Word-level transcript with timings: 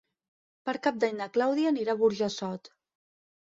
Per 0.69 0.73
Cap 0.87 0.97
d'Any 1.03 1.13
na 1.19 1.27
Clàudia 1.37 1.71
anirà 1.73 1.95
a 1.95 2.01
Burjassot. 2.01 2.75